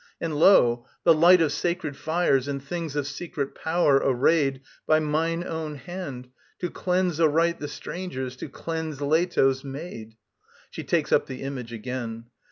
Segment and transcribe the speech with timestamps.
[0.19, 5.43] And, lo, the light of sacred fires, and things of secret power, arrayed By mine
[5.43, 10.15] own hand to cleanse aright the strangers, to cleanse Leto's Maid.
[10.71, 12.25] [she takes up the image again.